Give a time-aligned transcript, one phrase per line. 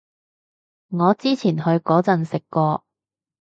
[0.87, 2.83] 我之前去嗰陣食過